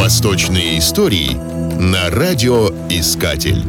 Восточные 0.00 0.78
истории 0.78 1.34
на 1.78 2.08
радиоискатель. 2.08 3.62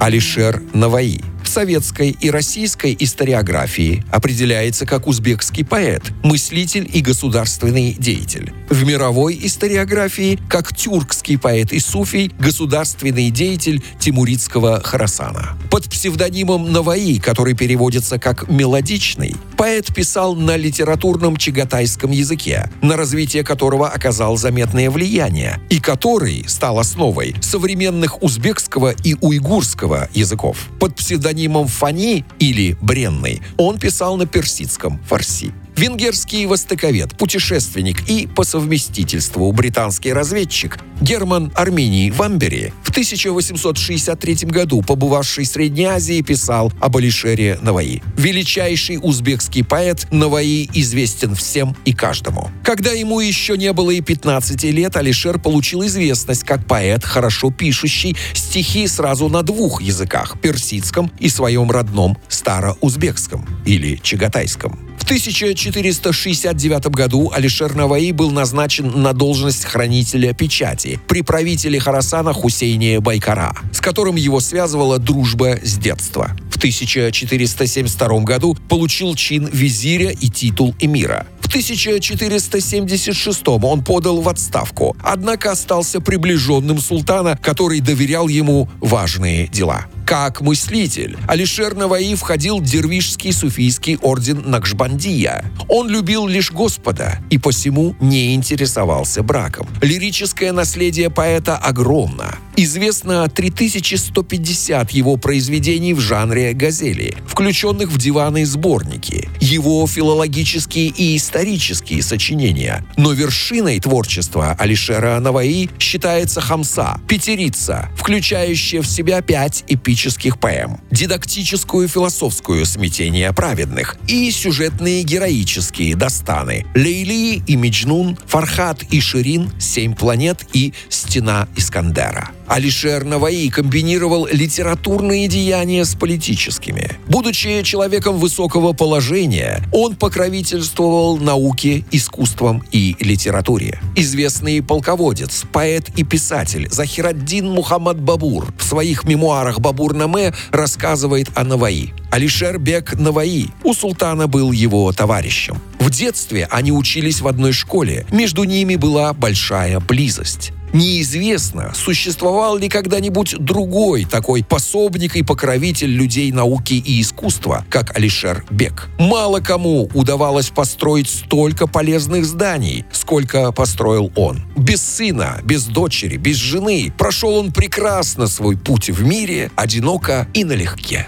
Алишер 0.00 0.60
Наваи– 0.74 1.20
советской 1.52 2.16
и 2.18 2.30
российской 2.30 2.96
историографии 2.98 4.02
определяется 4.10 4.86
как 4.86 5.06
узбекский 5.06 5.64
поэт, 5.64 6.02
мыслитель 6.22 6.88
и 6.90 7.02
государственный 7.02 7.92
деятель. 7.92 8.52
В 8.70 8.84
мировой 8.84 9.38
историографии 9.42 10.38
как 10.48 10.74
тюркский 10.74 11.38
поэт 11.38 11.72
и 11.72 11.78
суфий, 11.78 12.32
государственный 12.38 13.30
деятель 13.30 13.82
тимуридского 14.00 14.80
Харасана. 14.82 15.58
Под 15.70 15.84
псевдонимом 15.90 16.72
Наваи, 16.72 17.18
который 17.18 17.54
переводится 17.54 18.18
как 18.18 18.48
«мелодичный», 18.48 19.36
поэт 19.58 19.94
писал 19.94 20.34
на 20.34 20.56
литературном 20.56 21.36
чагатайском 21.36 22.10
языке, 22.12 22.70
на 22.80 22.96
развитие 22.96 23.44
которого 23.44 23.88
оказал 23.88 24.38
заметное 24.38 24.90
влияние, 24.90 25.60
и 25.68 25.80
который 25.80 26.44
стал 26.48 26.78
основой 26.78 27.36
современных 27.42 28.22
узбекского 28.22 28.94
и 29.04 29.16
уйгурского 29.20 30.08
языков. 30.14 30.70
Под 30.80 30.96
псевдонимом 30.96 31.41
псевдонимом 31.42 31.66
Фани 31.66 32.24
или 32.38 32.76
Бренный 32.80 33.42
он 33.56 33.78
писал 33.78 34.16
на 34.16 34.26
персидском 34.26 35.00
фарси. 35.04 35.52
Венгерский 35.82 36.46
востоковед, 36.46 37.16
путешественник 37.16 38.08
и 38.08 38.28
по 38.28 38.44
совместительству 38.44 39.50
британский 39.50 40.12
разведчик 40.12 40.78
Герман 41.00 41.50
Армении 41.56 42.08
Вамбери 42.10 42.72
в 42.84 42.90
1863 42.90 44.34
году, 44.48 44.80
побывавший 44.82 45.42
в 45.42 45.48
Средней 45.48 45.86
Азии, 45.86 46.22
писал 46.22 46.72
об 46.80 46.98
Алишере 46.98 47.58
Наваи. 47.62 48.00
Величайший 48.16 49.00
узбекский 49.02 49.64
поэт 49.64 50.06
Наваи 50.12 50.70
известен 50.72 51.34
всем 51.34 51.76
и 51.84 51.92
каждому. 51.92 52.52
Когда 52.62 52.92
ему 52.92 53.18
еще 53.18 53.58
не 53.58 53.72
было 53.72 53.90
и 53.90 54.00
15 54.00 54.62
лет, 54.62 54.94
Алишер 54.94 55.40
получил 55.40 55.84
известность 55.84 56.44
как 56.44 56.64
поэт, 56.64 57.02
хорошо 57.04 57.50
пишущий 57.50 58.16
стихи 58.34 58.86
сразу 58.86 59.28
на 59.28 59.42
двух 59.42 59.82
языках– 59.82 60.40
персидском 60.40 61.10
и 61.18 61.28
своем 61.28 61.72
родном 61.72 62.16
староузбекском 62.28 63.44
или 63.66 63.96
чагатайском. 64.00 64.91
В 65.12 65.14
1469 65.14 66.86
году 66.86 67.30
Алишер 67.34 67.74
Наваи 67.74 68.12
был 68.12 68.30
назначен 68.30 69.02
на 69.02 69.12
должность 69.12 69.66
хранителя 69.66 70.32
печати 70.32 70.98
при 71.06 71.20
правителе 71.20 71.78
Харасана 71.78 72.32
Хусейне 72.32 72.98
Байкара, 72.98 73.54
с 73.74 73.82
которым 73.82 74.16
его 74.16 74.40
связывала 74.40 74.98
дружба 74.98 75.58
с 75.62 75.76
детства. 75.76 76.34
В 76.50 76.56
1472 76.56 78.20
году 78.20 78.56
получил 78.70 79.14
чин 79.14 79.50
визиря 79.52 80.12
и 80.12 80.30
титул 80.30 80.74
эмира. 80.80 81.26
В 81.42 81.48
1476 81.48 83.42
он 83.46 83.84
подал 83.84 84.22
в 84.22 84.28
отставку, 84.30 84.96
однако 85.02 85.50
остался 85.50 86.00
приближенным 86.00 86.78
султана, 86.78 87.36
который 87.36 87.80
доверял 87.80 88.28
ему 88.28 88.70
важные 88.80 89.46
дела 89.48 89.88
как 90.06 90.40
мыслитель. 90.40 91.16
Алишер 91.28 91.74
Наваи 91.74 92.14
входил 92.14 92.58
в 92.58 92.64
дервишский 92.64 93.32
суфийский 93.32 93.96
орден 93.96 94.42
Накшбандия. 94.46 95.44
Он 95.68 95.88
любил 95.88 96.26
лишь 96.26 96.50
Господа 96.50 97.18
и 97.30 97.38
посему 97.38 97.96
не 98.00 98.34
интересовался 98.34 99.22
браком. 99.22 99.68
Лирическое 99.80 100.52
наследие 100.52 101.10
поэта 101.10 101.56
огромно. 101.56 102.38
Известно 102.54 103.28
3150 103.28 104.90
его 104.90 105.16
произведений 105.16 105.94
в 105.94 106.00
жанре 106.00 106.52
газели, 106.52 107.16
включенных 107.26 107.88
в 107.88 107.96
диваны 107.96 108.44
сборники, 108.44 109.28
его 109.40 109.86
филологические 109.86 110.88
и 110.88 111.16
исторические 111.16 112.02
сочинения. 112.02 112.84
Но 112.98 113.12
вершиной 113.12 113.80
творчества 113.80 114.54
Алишера 114.58 115.18
Наваи 115.18 115.70
считается 115.78 116.42
«Хамса»– 116.42 117.00
«Пятерица», 117.08 117.88
включающая 117.96 118.82
в 118.82 118.86
себя 118.86 119.22
пять 119.22 119.64
эпических 119.92 120.38
поэм, 120.38 120.80
дидактическую 120.90 121.86
философскую 121.86 122.64
«Смятение 122.64 123.30
праведных» 123.32 123.96
и 124.08 124.30
сюжетные 124.30 125.02
героические 125.02 125.94
«Достаны»– 125.96 126.66
«Лейли» 126.74 127.42
и 127.46 127.56
«Меджнун», 127.56 128.16
«Фархат» 128.26 128.82
и 128.84 129.00
«Ширин», 129.00 129.52
«Семь 129.60 129.94
планет» 129.94 130.46
и 130.54 130.72
«Стена 130.88 131.46
Искандера». 131.56 132.30
Алишер 132.52 133.04
Наваи 133.04 133.48
комбинировал 133.48 134.28
литературные 134.30 135.26
деяния 135.26 135.86
с 135.86 135.94
политическими. 135.94 136.90
Будучи 137.08 137.62
человеком 137.62 138.18
высокого 138.18 138.74
положения, 138.74 139.62
он 139.72 139.96
покровительствовал 139.96 141.16
науке, 141.16 141.82
искусствам 141.90 142.62
и 142.70 142.94
литературе. 143.00 143.80
Известный 143.96 144.62
полководец, 144.62 145.44
поэт 145.50 145.88
и 145.96 146.04
писатель 146.04 146.68
Захираддин 146.70 147.48
Мухаммад 147.48 147.98
Бабур 147.98 148.52
в 148.58 148.64
своих 148.64 149.04
мемуарах 149.04 149.58
«Бабур-Наме» 149.58 150.34
рассказывает 150.50 151.30
о 151.34 151.44
Наваи. 151.44 151.94
Алишер 152.10 152.58
Бек 152.58 152.92
Наваи 152.98 153.46
у 153.64 153.72
султана 153.72 154.26
был 154.26 154.52
его 154.52 154.92
товарищем. 154.92 155.56
В 155.78 155.88
детстве 155.88 156.46
они 156.50 156.70
учились 156.70 157.22
в 157.22 157.28
одной 157.28 157.52
школе, 157.52 158.04
между 158.12 158.44
ними 158.44 158.76
была 158.76 159.14
большая 159.14 159.80
близость. 159.80 160.52
Неизвестно, 160.72 161.72
существовал 161.74 162.56
ли 162.56 162.68
когда-нибудь 162.68 163.36
другой 163.38 164.04
такой 164.04 164.42
пособник 164.42 165.16
и 165.16 165.22
покровитель 165.22 165.90
людей 165.90 166.32
науки 166.32 166.74
и 166.74 167.00
искусства, 167.00 167.64
как 167.68 167.96
Алишер 167.96 168.44
Бек. 168.50 168.88
Мало 168.98 169.40
кому 169.40 169.90
удавалось 169.92 170.48
построить 170.48 171.08
столько 171.08 171.66
полезных 171.66 172.24
зданий, 172.24 172.84
сколько 172.90 173.52
построил 173.52 174.10
он. 174.16 174.40
Без 174.56 174.82
сына, 174.82 175.40
без 175.44 175.66
дочери, 175.66 176.16
без 176.16 176.36
жены 176.36 176.92
прошел 176.96 177.34
он 177.34 177.52
прекрасно 177.52 178.26
свой 178.26 178.56
путь 178.56 178.88
в 178.88 179.04
мире, 179.04 179.50
одиноко 179.56 180.26
и 180.32 180.44
налегке. 180.44 181.06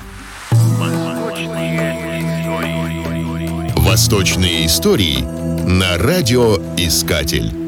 Восточные 3.76 4.66
истории 4.66 5.20
на 5.66 5.96
радиоискатель. 5.96 7.63